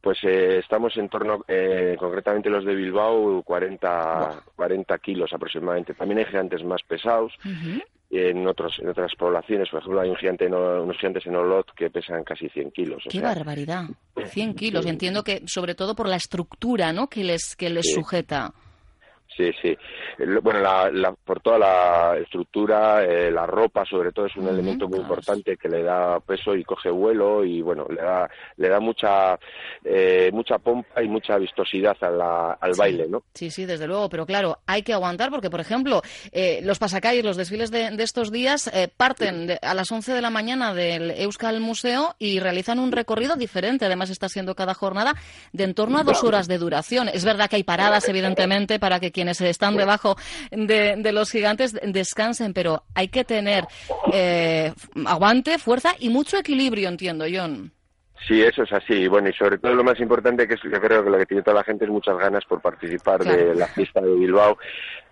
Pues 0.00 0.18
eh, 0.22 0.58
estamos 0.58 0.96
en 0.96 1.08
torno, 1.08 1.44
eh, 1.48 1.96
concretamente 1.98 2.48
los 2.48 2.64
de 2.64 2.74
Bilbao, 2.74 3.42
40, 3.42 4.42
40 4.56 4.98
kilos 4.98 5.32
aproximadamente. 5.32 5.94
También 5.94 6.20
hay 6.20 6.24
gigantes 6.26 6.64
más 6.64 6.82
pesados. 6.82 7.32
En, 8.12 8.46
otros, 8.46 8.78
en 8.80 8.88
otras 8.88 9.12
poblaciones, 9.16 9.68
por 9.68 9.80
ejemplo, 9.80 10.00
hay 10.00 10.10
un 10.10 10.16
gigante, 10.16 10.46
unos 10.46 10.96
gigantes 10.96 11.26
en 11.26 11.36
Olot 11.36 11.72
que 11.74 11.90
pesan 11.90 12.24
casi 12.24 12.48
100 12.48 12.70
kilos. 12.70 13.02
¡Qué 13.08 13.20
barbaridad! 13.20 13.84
100 14.24 14.54
kilos. 14.54 14.86
Entiendo 14.86 15.22
que, 15.22 15.42
sobre 15.46 15.74
todo 15.74 15.94
por 15.94 16.08
la 16.08 16.16
estructura 16.16 16.92
¿no? 16.92 17.08
que 17.08 17.22
les, 17.22 17.54
que 17.56 17.68
les 17.68 17.92
sujeta. 17.92 18.52
Sí, 19.36 19.50
sí. 19.62 19.76
Bueno, 20.42 20.60
la, 20.60 21.14
por 21.24 21.40
toda 21.40 21.58
la 21.58 22.18
estructura, 22.18 23.04
eh, 23.04 23.30
la 23.30 23.46
ropa, 23.46 23.84
sobre 23.84 24.12
todo, 24.12 24.26
es 24.26 24.36
un 24.36 24.48
elemento 24.48 24.88
muy 24.88 24.98
importante 24.98 25.56
que 25.56 25.68
le 25.68 25.82
da 25.82 26.20
peso 26.20 26.54
y 26.54 26.64
coge 26.64 26.90
vuelo 26.90 27.44
y, 27.44 27.62
bueno, 27.62 27.86
le 27.88 28.02
da, 28.02 28.28
le 28.56 28.68
da 28.68 28.80
mucha, 28.80 29.38
eh, 29.84 30.30
mucha 30.32 30.58
pompa 30.58 31.02
y 31.02 31.08
mucha 31.08 31.38
vistosidad 31.38 31.96
al 32.02 32.72
baile, 32.76 33.06
¿no? 33.08 33.22
Sí, 33.34 33.50
sí, 33.50 33.66
desde 33.66 33.86
luego. 33.86 34.08
Pero 34.08 34.26
claro, 34.26 34.58
hay 34.66 34.82
que 34.82 34.92
aguantar 34.92 35.30
porque, 35.30 35.48
por 35.48 35.60
ejemplo, 35.60 36.02
eh, 36.32 36.60
los 36.62 36.78
pasacalles, 36.78 37.24
los 37.24 37.36
desfiles 37.36 37.70
de, 37.70 37.90
estos 38.00 38.32
días 38.32 38.70
parten 38.96 39.58
a 39.62 39.74
las 39.74 39.92
11 39.92 40.12
de 40.12 40.22
la 40.22 40.30
mañana 40.30 40.74
del 40.74 41.10
Euskal 41.12 41.60
Museo 41.60 42.16
y 42.18 42.40
realizan 42.40 42.78
un 42.78 42.92
recorrido 42.92 43.36
diferente. 43.36 43.84
Además, 43.84 44.10
está 44.10 44.28
siendo 44.28 44.54
cada 44.54 44.74
jornada 44.74 45.14
de 45.52 45.64
en 45.64 45.74
torno 45.74 45.98
a 45.98 46.02
dos 46.02 46.24
horas 46.24 46.48
de 46.48 46.58
duración. 46.58 47.08
Es 47.08 47.24
verdad 47.24 47.48
que 47.48 47.56
hay 47.56 47.62
paradas, 47.62 48.08
evidentemente, 48.08 48.78
para 48.78 48.98
que 48.98 49.12
quienes 49.20 49.38
están 49.42 49.76
debajo 49.76 50.16
de, 50.50 51.12
los 51.12 51.30
gigantes 51.30 51.78
descansen, 51.82 52.54
pero 52.54 52.84
hay 52.94 53.08
que 53.08 53.22
tener 53.22 53.64
eh, 54.14 54.72
aguante, 55.04 55.58
fuerza 55.58 55.90
y 55.98 56.08
mucho 56.08 56.38
equilibrio, 56.38 56.88
entiendo, 56.88 57.26
John. 57.30 57.70
Sí, 58.26 58.40
eso 58.40 58.62
es 58.62 58.72
así. 58.72 59.08
Bueno, 59.08 59.28
y 59.28 59.34
sobre 59.34 59.58
todo 59.58 59.74
lo 59.74 59.84
más 59.84 60.00
importante 60.00 60.48
que 60.48 60.54
es, 60.54 60.60
yo 60.62 60.80
creo 60.80 61.04
que 61.04 61.10
lo 61.10 61.18
que 61.18 61.26
tiene 61.26 61.42
toda 61.42 61.56
la 61.58 61.64
gente 61.64 61.84
es 61.84 61.90
muchas 61.90 62.16
ganas 62.16 62.46
por 62.46 62.62
participar 62.62 63.22
de 63.22 63.54
la 63.54 63.66
fiesta 63.66 64.00
de 64.00 64.10
Bilbao 64.10 64.56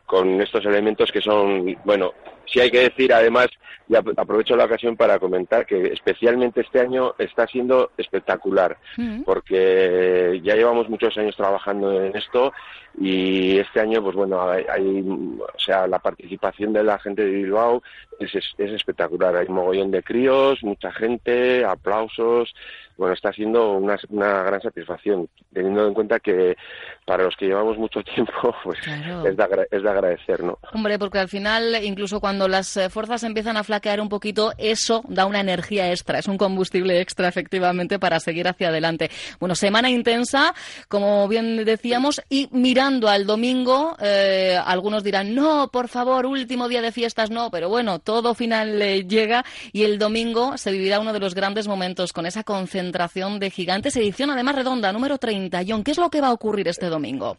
con 0.06 0.40
estos 0.40 0.64
elementos 0.64 1.12
que 1.12 1.20
son, 1.20 1.76
bueno, 1.84 2.14
sí 2.50 2.60
hay 2.60 2.70
que 2.70 2.80
decir 2.80 3.12
además, 3.12 3.48
y 3.88 3.96
aprovecho 3.96 4.56
la 4.56 4.66
ocasión 4.66 4.96
para 4.96 5.18
comentar 5.18 5.64
que 5.64 5.92
especialmente 5.92 6.60
este 6.60 6.80
año 6.80 7.14
está 7.18 7.46
siendo 7.46 7.92
espectacular, 7.96 8.76
mm. 8.96 9.22
porque 9.22 10.40
ya 10.42 10.54
llevamos 10.54 10.88
muchos 10.88 11.16
años 11.16 11.36
trabajando 11.36 12.02
en 12.02 12.14
esto 12.16 12.52
y 13.00 13.58
este 13.58 13.80
año, 13.80 14.02
pues 14.02 14.16
bueno, 14.16 14.50
hay, 14.50 15.04
o 15.06 15.58
sea, 15.58 15.86
la 15.86 16.00
participación 16.00 16.72
de 16.72 16.82
la 16.82 16.98
gente 16.98 17.24
de 17.24 17.30
Bilbao 17.30 17.82
es, 18.18 18.34
es, 18.34 18.72
espectacular. 18.72 19.36
Hay 19.36 19.46
un 19.48 19.54
mogollón 19.54 19.90
de 19.90 20.02
críos, 20.02 20.62
mucha 20.62 20.90
gente, 20.92 21.64
aplausos. 21.64 22.52
Bueno, 22.96 23.14
está 23.14 23.32
siendo 23.32 23.74
una, 23.74 23.96
una 24.08 24.42
gran 24.42 24.60
satisfacción, 24.60 25.28
teniendo 25.52 25.86
en 25.86 25.94
cuenta 25.94 26.18
que 26.18 26.56
para 27.04 27.22
los 27.22 27.36
que 27.36 27.46
llevamos 27.46 27.78
mucho 27.78 28.02
tiempo, 28.14 28.54
pues 28.64 28.78
es, 28.80 29.36
de, 29.36 29.68
es 29.70 29.82
de 29.82 29.90
agradecer, 29.90 30.42
¿no? 30.42 30.58
Hombre, 30.72 30.98
porque 30.98 31.18
al 31.18 31.28
final, 31.28 31.76
incluso 31.84 32.20
cuando 32.20 32.37
las 32.46 32.76
eh, 32.76 32.90
fuerzas 32.90 33.24
empiezan 33.24 33.56
a 33.56 33.64
flaquear 33.64 34.00
un 34.00 34.08
poquito, 34.08 34.52
eso 34.58 35.02
da 35.08 35.26
una 35.26 35.40
energía 35.40 35.90
extra, 35.90 36.18
es 36.18 36.28
un 36.28 36.38
combustible 36.38 37.00
extra, 37.00 37.28
efectivamente, 37.28 37.98
para 37.98 38.20
seguir 38.20 38.46
hacia 38.46 38.68
adelante. 38.68 39.10
Bueno, 39.40 39.54
semana 39.54 39.90
intensa, 39.90 40.54
como 40.88 41.26
bien 41.26 41.64
decíamos, 41.64 42.20
y 42.28 42.48
mirando 42.52 43.08
al 43.08 43.26
domingo, 43.26 43.96
eh, 44.00 44.56
algunos 44.64 45.02
dirán, 45.02 45.34
no, 45.34 45.68
por 45.72 45.88
favor, 45.88 46.26
último 46.26 46.68
día 46.68 46.82
de 46.82 46.92
fiestas, 46.92 47.30
no, 47.30 47.50
pero 47.50 47.68
bueno, 47.68 47.98
todo 47.98 48.34
final 48.34 48.78
llega 49.08 49.44
y 49.72 49.84
el 49.84 49.98
domingo 49.98 50.58
se 50.58 50.70
vivirá 50.70 51.00
uno 51.00 51.12
de 51.12 51.20
los 51.20 51.34
grandes 51.34 51.66
momentos 51.66 52.12
con 52.12 52.26
esa 52.26 52.44
concentración 52.44 53.38
de 53.38 53.50
gigantes, 53.50 53.96
edición 53.96 54.30
además 54.30 54.56
redonda, 54.56 54.92
número 54.92 55.18
30. 55.18 55.62
John, 55.66 55.82
¿qué 55.82 55.92
es 55.92 55.98
lo 55.98 56.10
que 56.10 56.20
va 56.20 56.28
a 56.28 56.32
ocurrir 56.32 56.68
este 56.68 56.86
domingo? 56.86 57.38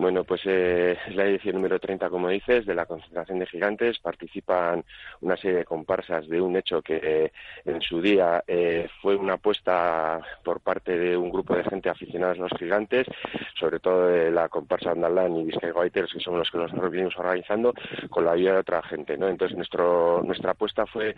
Bueno, 0.00 0.24
pues 0.24 0.40
eh, 0.46 0.96
la 1.10 1.26
edición 1.26 1.56
número 1.56 1.78
30, 1.78 2.08
como 2.08 2.30
dices, 2.30 2.64
de 2.64 2.74
la 2.74 2.86
concentración 2.86 3.38
de 3.38 3.44
gigantes. 3.44 3.98
Participan 3.98 4.82
una 5.20 5.36
serie 5.36 5.58
de 5.58 5.64
comparsas 5.66 6.26
de 6.26 6.40
un 6.40 6.56
hecho 6.56 6.80
que 6.80 6.98
eh, 7.02 7.32
en 7.66 7.82
su 7.82 8.00
día 8.00 8.42
eh, 8.46 8.88
fue 9.02 9.14
una 9.14 9.34
apuesta 9.34 10.18
por 10.42 10.60
parte 10.60 10.98
de 10.98 11.18
un 11.18 11.30
grupo 11.30 11.54
de 11.54 11.64
gente 11.64 11.90
aficionados 11.90 12.38
a 12.38 12.42
los 12.44 12.58
gigantes, 12.58 13.06
sobre 13.58 13.78
todo 13.78 14.06
de 14.06 14.30
la 14.30 14.48
comparsa 14.48 14.92
Andalán 14.92 15.36
y 15.36 15.44
Vizcay 15.44 15.70
Guaiters, 15.70 16.14
que 16.14 16.20
son 16.20 16.38
los 16.38 16.50
que 16.50 16.56
los 16.56 16.72
venimos 16.90 17.14
organizando, 17.18 17.74
con 18.08 18.24
la 18.24 18.32
ayuda 18.32 18.54
de 18.54 18.60
otra 18.60 18.82
gente. 18.82 19.18
¿no? 19.18 19.28
Entonces, 19.28 19.54
nuestro, 19.54 20.22
nuestra 20.24 20.52
apuesta 20.52 20.86
fue 20.86 21.14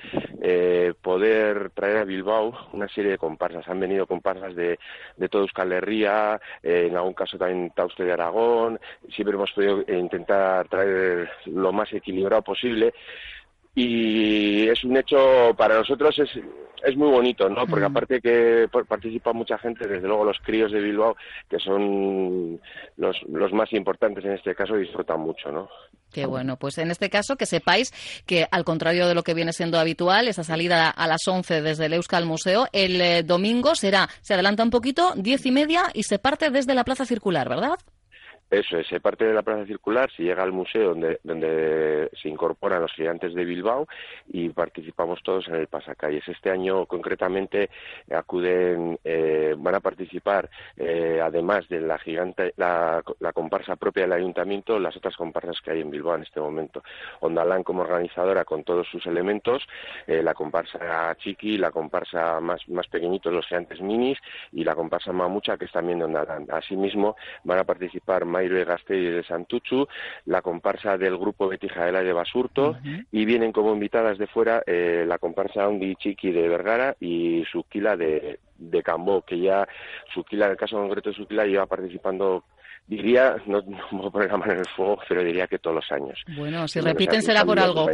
poder 1.01 1.71
traer 1.71 1.99
a 1.99 2.05
Bilbao 2.05 2.53
una 2.73 2.89
serie 2.89 3.13
de 3.13 3.19
comparsas. 3.19 3.69
Han 3.69 3.79
venido 3.79 4.09
comparsas 4.09 4.57
de, 4.57 4.81
de 5.17 5.29
toda 5.29 5.45
Euskal 5.45 5.71
Herria, 5.71 6.41
en 6.65 6.97
algún 6.97 7.15
caso 7.15 7.39
también 7.39 7.71
Tauste 7.71 8.05
de 8.05 8.13
Aragón, 8.13 8.72
siempre 9.15 9.35
hemos 9.35 9.53
podido 9.53 9.85
intentar 9.89 10.69
traer 10.69 11.31
lo 11.47 11.73
más 11.73 11.93
equilibrado 11.93 12.43
posible 12.43 12.93
y 13.75 14.69
es 14.69 14.85
un 14.85 14.97
hecho 14.97 15.55
para 15.57 15.77
nosotros 15.77 16.19
es, 16.19 16.29
es 16.85 16.97
muy 16.97 17.09
bonito, 17.09 17.49
¿no? 17.49 17.67
Porque 17.67 17.87
aparte 17.87 18.21
que 18.21 18.69
participa 18.87 19.33
mucha 19.33 19.57
gente, 19.57 19.89
desde 19.89 20.07
luego 20.07 20.27
los 20.27 20.39
críos 20.41 20.73
de 20.73 20.81
Bilbao, 20.81 21.17
que 21.49 21.59
son 21.59 22.61
los, 22.99 23.17
los 23.29 23.53
más 23.53 23.73
importantes 23.73 24.25
en 24.27 24.33
este 24.33 24.55
caso, 24.55 24.77
disfrutan 24.77 25.21
mucho, 25.21 25.51
¿no? 25.51 25.71
Qué 26.13 26.27
bueno, 26.27 26.59
pues 26.59 26.77
en 26.77 26.91
este 26.91 27.09
caso 27.09 27.37
que 27.37 27.47
sepáis 27.47 27.93
que 28.27 28.47
al 28.51 28.65
contrario 28.65 29.09
de 29.09 29.15
lo 29.15 29.23
que 29.23 29.33
viene 29.33 29.55
siendo 29.55 29.79
habitual, 29.79 30.29
esa 30.29 30.45
salida 30.45 30.91
a 30.91 31.07
las 31.07 31.27
11 31.27 31.63
desde 31.63 31.87
el 31.87 31.95
Euskal 31.95 32.27
Museo, 32.27 32.67
el 32.73 33.01
eh, 33.01 33.23
domingo 33.23 33.75
será, 33.75 34.11
se 34.21 34.35
adelanta 34.35 34.63
un 34.63 34.71
poquito, 34.71 35.15
diez 35.17 35.47
y 35.47 35.51
media 35.51 35.85
y 35.95 36.03
se 36.03 36.19
parte 36.19 36.51
desde 36.51 36.75
la 36.75 36.85
Plaza 36.85 37.07
Circular, 37.07 37.49
¿verdad? 37.49 37.79
Eso 38.53 38.77
es, 38.77 38.87
parte 39.01 39.25
de 39.25 39.33
la 39.33 39.41
plaza 39.41 39.65
circular, 39.65 40.11
se 40.15 40.25
llega 40.25 40.43
al 40.43 40.53
museo 40.53 40.91
donde, 40.91 41.21
donde 41.25 42.11
se 42.21 42.29
incorporan 42.29 42.83
los 42.83 42.93
gigantes 42.93 43.33
de 43.33 43.47
Bilbao 43.47 43.89
y 44.29 44.51
participamos 44.51 45.23
todos 45.23 45.49
en 45.49 45.55
el 45.55 45.69
pasacalles. 45.69 46.29
Este 46.29 46.51
año 46.51 46.85
concretamente 46.85 47.71
acuden, 48.11 48.99
eh, 49.05 49.55
van 49.57 49.77
a 49.77 49.81
participar, 49.81 50.51
eh, 50.77 51.19
además 51.25 51.67
de 51.71 51.81
la 51.81 51.99
gigante, 51.99 52.53
la, 52.59 53.03
comparsa 53.33 53.77
propia 53.77 54.03
del 54.03 54.13
ayuntamiento, 54.13 54.79
las 54.79 54.99
otras 54.99 55.17
comparsas 55.17 55.59
que 55.63 55.71
hay 55.71 55.81
en 55.81 55.91
Bilbao 55.91 56.17
en 56.17 56.25
este 56.25 56.39
momento. 56.39 56.83
Ondalán 57.21 57.63
como 57.63 57.81
organizadora 57.81 58.45
con 58.45 58.65
todos 58.65 58.87
sus 58.87 59.07
elementos, 59.07 59.67
eh, 60.07 60.23
la 60.23 60.35
comparsa 60.35 61.17
Chiqui, 61.17 61.57
la 61.57 61.71
comparsa 61.71 62.39
más, 62.41 62.69
más 62.69 62.87
pequeñitos, 62.89 63.33
los 63.33 63.47
gigantes 63.47 63.81
minis, 63.81 64.19
y 64.53 64.63
la 64.63 64.75
comparsa 64.75 65.11
Mamucha, 65.11 65.57
que 65.57 65.65
es 65.65 65.73
también 65.73 66.01
de 66.01 66.05
Ondalán. 66.05 66.47
Asimismo, 66.51 67.17
van 67.45 67.59
a 67.59 67.65
participar 67.65 68.27
Gasteiz 68.49 69.15
de 69.15 69.25
Santuchu, 69.25 69.87
la 70.27 70.43
comparsa 70.43 70.99
del 70.99 71.17
grupo 71.17 71.49
Betija 71.49 71.91
de 71.91 72.13
Basurto 72.13 72.77
y 73.11 73.25
vienen 73.25 73.53
como 73.53 73.73
invitadas 73.73 74.19
de 74.19 74.27
fuera 74.27 74.63
eh, 74.67 75.05
la 75.07 75.19
comparsa 75.19 75.69
Undi 75.69 75.97
Chiqui 75.97 76.33
de 76.33 76.49
Vergara 76.49 76.97
y 77.01 77.45
Suquila 77.51 77.97
de, 77.97 78.39
de 78.59 78.83
Cambó, 78.83 79.23
que 79.23 79.39
ya 79.39 79.69
Suquila, 80.15 80.47
en 80.47 80.53
el 80.53 80.57
caso 80.57 80.77
concreto 80.77 81.11
de 81.11 81.17
Suquila, 81.17 81.45
lleva 81.45 81.67
participando 81.67 82.45
Diría, 82.87 83.37
no, 83.47 83.63
no 83.63 83.89
puedo 83.91 84.11
poner 84.11 84.31
la 84.31 84.37
mano 84.37 84.53
en 84.53 84.59
el 84.59 84.69
fuego, 84.77 84.99
pero 85.09 85.25
diría 85.25 85.47
que 85.47 85.59
todos 85.59 85.77
los 85.77 85.93
años. 85.93 86.19
Bueno, 86.37 86.69
si 86.69 86.81
repiten 86.81 87.23
será 87.23 87.45
por 87.45 87.59
algo. 87.59 87.89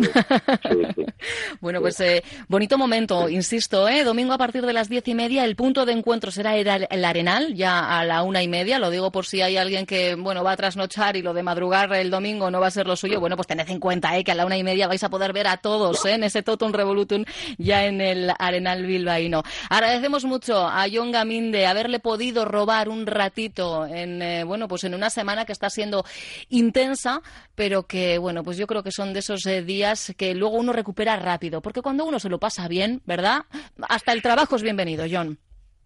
bueno, 1.60 1.80
pues 1.80 2.00
eh, 2.00 2.24
bonito 2.48 2.76
momento, 2.78 3.28
insisto, 3.28 3.88
¿eh? 3.88 4.02
domingo 4.02 4.32
a 4.32 4.38
partir 4.38 4.64
de 4.66 4.72
las 4.72 4.88
diez 4.88 5.06
y 5.06 5.14
media, 5.14 5.44
el 5.44 5.56
punto 5.56 5.86
de 5.86 5.92
encuentro 5.92 6.30
será 6.30 6.56
el, 6.56 7.04
Arenal, 7.04 7.54
ya 7.54 7.98
a 7.98 8.04
la 8.04 8.22
una 8.22 8.42
y 8.42 8.48
media, 8.48 8.78
lo 8.78 8.90
digo 8.90 9.12
por 9.12 9.26
si 9.26 9.40
hay 9.40 9.56
alguien 9.56 9.86
que, 9.86 10.14
bueno, 10.14 10.42
va 10.42 10.52
a 10.52 10.56
trasnochar 10.56 11.16
y 11.16 11.22
lo 11.22 11.32
de 11.32 11.42
madrugar 11.42 11.92
el 11.94 12.10
domingo 12.10 12.50
no 12.50 12.60
va 12.60 12.68
a 12.68 12.70
ser 12.70 12.86
lo 12.86 12.96
suyo, 12.96 13.20
bueno, 13.20 13.36
pues 13.36 13.46
tened 13.46 13.68
en 13.68 13.80
cuenta, 13.80 14.16
¿eh? 14.16 14.24
que 14.24 14.32
a 14.32 14.34
la 14.34 14.46
una 14.46 14.56
y 14.56 14.64
media 14.64 14.88
vais 14.88 15.04
a 15.04 15.10
poder 15.10 15.32
ver 15.32 15.46
a 15.46 15.58
todos, 15.58 16.04
¿eh? 16.06 16.14
en 16.14 16.24
ese 16.24 16.42
Totum 16.42 16.72
Revolutum 16.72 17.24
ya 17.56 17.84
en 17.84 18.00
el 18.00 18.32
Arenal 18.38 18.86
bilbaíno. 18.86 19.42
Agradecemos 19.70 20.24
mucho 20.24 20.66
a 20.66 20.86
John 20.92 21.12
Gamín 21.12 21.52
de 21.52 21.66
haberle 21.66 22.00
podido 22.00 22.44
robar 22.44 22.88
un 22.88 23.06
ratito 23.06 23.86
en, 23.86 24.22
eh, 24.22 24.44
bueno, 24.44 24.66
pues 24.66 24.77
pues 24.78 24.84
en 24.84 24.94
una 24.94 25.10
semana 25.10 25.44
que 25.44 25.50
está 25.50 25.70
siendo 25.70 26.04
intensa, 26.50 27.20
pero 27.56 27.88
que, 27.88 28.16
bueno, 28.18 28.44
pues 28.44 28.56
yo 28.56 28.68
creo 28.68 28.84
que 28.84 28.92
son 28.92 29.12
de 29.12 29.18
esos 29.18 29.44
eh, 29.46 29.62
días 29.62 30.14
que 30.16 30.36
luego 30.36 30.56
uno 30.56 30.72
recupera 30.72 31.16
rápido, 31.16 31.60
porque 31.60 31.82
cuando 31.82 32.04
uno 32.04 32.20
se 32.20 32.28
lo 32.28 32.38
pasa 32.38 32.68
bien, 32.68 33.02
¿verdad? 33.04 33.46
Hasta 33.88 34.12
el 34.12 34.22
trabajo 34.22 34.54
es 34.54 34.62
bienvenido, 34.62 35.04
John. 35.10 35.36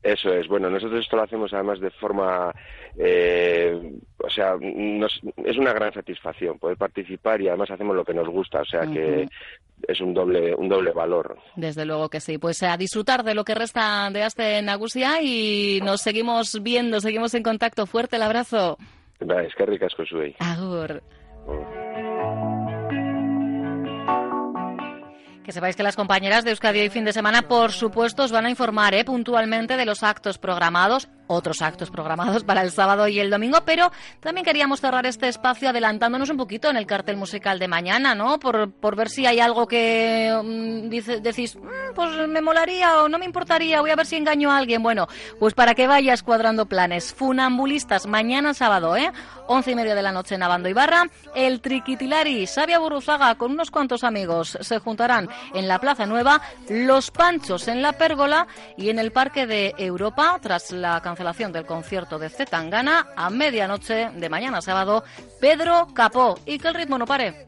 Eso 0.03 0.33
es. 0.33 0.49
Bueno, 0.49 0.69
nosotros 0.69 1.01
esto 1.01 1.17
lo 1.17 1.23
hacemos 1.23 1.53
además 1.55 1.79
de 1.79 1.91
forma, 1.91 2.53
eh, 2.99 3.99
o 4.19 4.31
sea, 4.31 4.55
es 4.61 5.57
una 5.57 5.73
gran 5.73 5.93
satisfacción 5.93 6.59
poder 6.59 6.77
participar 6.77 7.41
y 7.41 7.49
además 7.49 7.71
hacemos 7.71 7.95
lo 7.95 8.05
que 8.05 8.15
nos 8.15 8.29
gusta, 8.29 8.63
o 8.63 8.65
sea 8.65 8.81
que 8.81 9.29
es 9.87 10.01
un 10.01 10.13
doble, 10.13 10.55
un 10.55 10.69
doble 10.69 10.93
valor. 10.93 11.39
Desde 11.57 11.85
luego 11.85 12.09
que 12.09 12.21
sí. 12.21 12.39
Pues 12.39 12.63
a 12.63 12.77
disfrutar 12.77 13.23
de 13.23 13.35
lo 13.35 13.45
que 13.45 13.55
resta 13.55 14.11
de 14.11 14.27
este 14.27 14.61
Nagusia 14.63 15.23
y 15.23 15.81
nos 15.83 16.01
seguimos 16.01 16.61
viendo, 16.63 17.01
seguimos 17.01 17.35
en 17.35 17.43
contacto. 17.43 17.87
Fuerte 17.87 18.17
el 18.17 18.23
abrazo. 18.23 18.79
Es 19.21 19.55
que 19.55 19.67
ricas 19.67 19.95
Agur. 20.41 21.03
Que 25.45 25.51
sepáis 25.51 25.75
que 25.75 25.83
las 25.83 25.97
compañeras 25.97 26.45
de 26.45 26.51
Euskadi 26.51 26.81
hoy 26.81 26.89
fin 26.89 27.05
de 27.05 27.13
semana, 27.13 27.43
por 27.43 27.73
supuesto, 27.73 28.23
os 28.23 28.31
van 28.31 28.47
a 28.47 28.51
informar 28.51 28.95
¿eh? 28.95 29.05
puntualmente 29.05 29.77
de 29.77 29.85
los 29.85 30.05
actos 30.05 30.39
programados 30.39 31.09
otros 31.33 31.63
actos 31.63 31.91
programados 31.91 32.45
para 32.45 32.63
el 32.63 32.71
sábado 32.71 33.09
y 33.09 33.19
el 33.19 33.31
domingo, 33.31 33.59
pero 33.65 33.91
también 34.21 34.45
queríamos 34.45 34.81
cerrar 34.81 35.07
este 35.07 35.29
espacio 35.29 35.71
adelantándonos 35.71 36.31
un 36.31 36.37
poquito 36.37 36.71
en 36.71 36.77
el 36.77 36.87
cartel 36.87 37.17
musical 37.17 37.59
de 37.59 37.69
mañana, 37.69 38.15
¿no? 38.15 38.39
Por, 38.39 38.71
por 38.73 38.97
ver 38.97 39.09
si 39.09 39.27
hay 39.27 39.41
algo 39.41 39.67
que 39.67 40.33
mm, 40.43 40.89
dice, 40.89 41.21
decís, 41.21 41.57
mm, 41.57 41.95
pues 41.95 42.29
me 42.29 42.41
molaría 42.41 43.03
o 43.03 43.09
no 43.09 43.19
me 43.19 43.25
importaría, 43.25 43.81
voy 43.81 43.91
a 43.91 43.97
ver 43.97 44.07
si 44.07 44.17
engaño 44.17 44.51
a 44.51 44.59
alguien. 44.59 44.83
Bueno, 44.83 45.09
pues 45.39 45.55
para 45.55 45.75
que 45.75 45.87
vayas 45.87 46.23
cuadrando 46.23 46.67
planes. 46.67 47.15
Funambulistas, 47.15 48.07
mañana 48.07 48.55
sábado, 48.55 48.97
¿eh? 48.97 49.11
Once 49.47 49.71
y 49.71 49.75
media 49.75 49.95
de 49.95 50.03
la 50.03 50.13
noche 50.13 50.35
en 50.35 50.43
Abando 50.43 50.69
Ibarra. 50.69 51.05
El 51.35 51.61
Triquitilari, 51.61 52.47
Sabia 52.47 52.79
Buruzaga, 52.79 53.35
con 53.35 53.53
unos 53.53 53.71
cuantos 53.71 54.05
amigos, 54.05 54.59
se 54.61 54.79
juntarán 54.79 55.29
en 55.55 55.69
la 55.69 55.79
Plaza 55.79 56.07
Nueva. 56.07 56.41
Los 56.69 57.11
Panchos 57.11 57.69
en 57.69 57.83
la 57.83 57.93
Pérgola 57.93 58.47
y 58.77 58.91
en 58.91 58.99
el 58.99 59.13
Parque 59.13 59.47
de 59.47 59.75
Europa, 59.79 60.39
tras 60.41 60.71
la 60.73 61.01
cancelación 61.01 61.22
del 61.23 61.67
concierto 61.67 62.19
de 62.19 62.29
Zetangana 62.29 63.07
a 63.17 63.31
medianoche 63.31 64.11
de 64.11 64.29
mañana 64.29 64.61
sábado, 64.61 65.05
Pedro 65.41 65.87
Capó. 65.95 66.39
Y 66.45 66.59
que 66.59 66.69
el 66.69 66.75
ritmo 66.75 66.99
no 66.99 67.07
pare. 67.07 67.47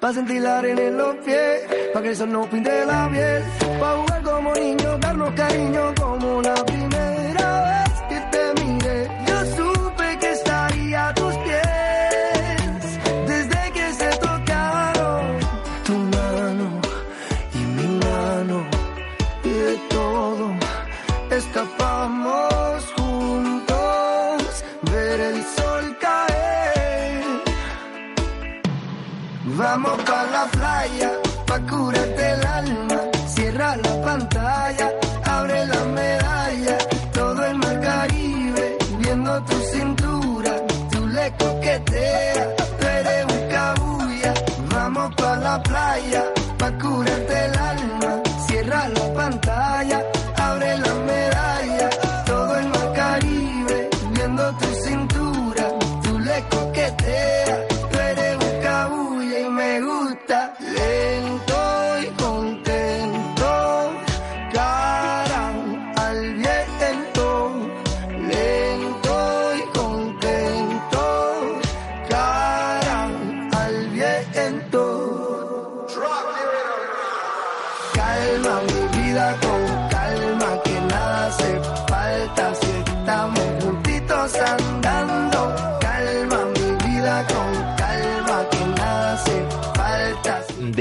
Pa' 0.00 0.14
sentir 0.14 0.40
la 0.40 0.58
arena 0.58 0.80
en 0.80 0.96
los 0.96 1.16
pies, 1.16 1.60
pa' 1.92 2.00
que 2.00 2.10
eso 2.12 2.26
no 2.26 2.48
pinte 2.48 2.86
la 2.86 3.10
piel. 3.10 3.42
Pa' 3.78 4.07
niños, 4.54 5.00
darnos 5.00 5.32
cariño 5.34 5.94
como 6.00 6.42
la 6.42 6.54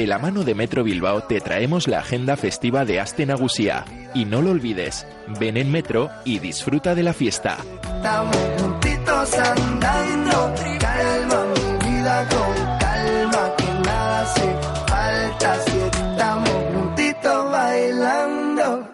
De 0.07 0.11
la 0.11 0.19
mano 0.19 0.45
de 0.45 0.55
Metro 0.55 0.85
Bilbao 0.85 1.23
te 1.23 1.41
traemos 1.41 1.89
la 1.89 1.99
agenda 1.99 2.37
festiva 2.37 2.85
de 2.85 3.01
Aste 3.01 3.25
Nagusia. 3.25 3.83
Y 4.13 4.23
no 4.23 4.41
lo 4.41 4.51
olvides, 4.51 5.05
ven 5.37 5.57
en 5.57 5.69
Metro 5.69 6.09
y 6.23 6.39
disfruta 6.39 6.95
de 6.95 7.03
la 7.03 7.11
fiesta. 7.11 7.57
Estamos 7.83 8.37
juntitos 8.57 9.33
andando. 9.33 10.55
Calma 10.79 11.45
mi 11.47 11.89
vida 11.89 12.25
con 12.29 12.79
calma, 12.79 13.55
que 13.57 13.65
nada 13.85 14.21
hace 14.21 14.55
falta 14.87 15.59
si 15.65 15.77
estamos 15.77 16.49
juntitos 16.73 17.51
bailando. 17.51 18.89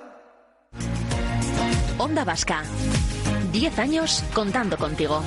Onda 1.99 2.23
Vasca. 2.23 2.63
10 3.51 3.77
años 3.77 4.23
contando 4.33 4.77
contigo. 4.77 5.21